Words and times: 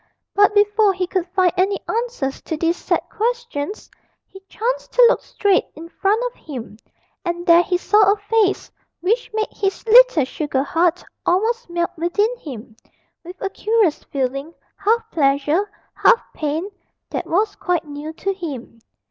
But 0.33 0.55
before 0.55 0.93
he 0.93 1.05
could 1.05 1.27
find 1.27 1.53
any 1.55 1.79
answers 1.87 2.41
to 2.45 2.57
these 2.57 2.75
sad 2.75 3.01
questions 3.07 3.87
he 4.25 4.41
chanced 4.49 4.91
to 4.93 5.05
look 5.07 5.21
straight 5.21 5.67
in 5.75 5.89
front 5.89 6.23
of 6.25 6.33
him, 6.43 6.77
and 7.23 7.45
there 7.45 7.61
he 7.61 7.77
saw 7.77 8.11
a 8.11 8.15
face 8.17 8.71
which 9.01 9.29
made 9.31 9.45
his 9.51 9.85
little 9.85 10.25
sugar 10.25 10.63
heart 10.63 11.03
almost 11.23 11.69
melt 11.69 11.91
within 11.97 12.35
him, 12.39 12.75
with 13.23 13.39
a 13.41 13.51
curious 13.51 14.03
feeling, 14.05 14.55
half 14.75 15.03
pleasure, 15.11 15.69
half 15.93 16.19
pain, 16.33 16.71
that 17.11 17.27
was 17.27 17.55
quite 17.55 17.85
new 17.85 18.11
to 18.13 18.33
him. 18.33 18.79